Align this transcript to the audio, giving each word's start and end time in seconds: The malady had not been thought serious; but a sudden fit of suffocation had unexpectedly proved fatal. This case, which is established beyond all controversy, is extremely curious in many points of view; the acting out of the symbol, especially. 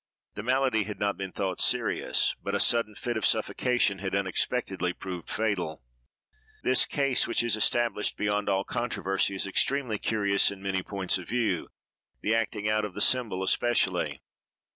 The 0.33 0.41
malady 0.41 0.85
had 0.85 0.99
not 0.99 1.15
been 1.15 1.31
thought 1.31 1.61
serious; 1.61 2.33
but 2.41 2.55
a 2.55 2.59
sudden 2.59 2.95
fit 2.95 3.17
of 3.17 3.23
suffocation 3.23 3.99
had 3.99 4.15
unexpectedly 4.15 4.93
proved 4.93 5.29
fatal. 5.29 5.83
This 6.63 6.87
case, 6.87 7.27
which 7.27 7.43
is 7.43 7.55
established 7.55 8.17
beyond 8.17 8.49
all 8.49 8.63
controversy, 8.63 9.35
is 9.35 9.45
extremely 9.45 9.99
curious 9.99 10.49
in 10.49 10.59
many 10.63 10.81
points 10.81 11.19
of 11.19 11.27
view; 11.29 11.67
the 12.21 12.33
acting 12.33 12.67
out 12.67 12.83
of 12.83 12.95
the 12.95 12.99
symbol, 12.99 13.43
especially. 13.43 14.23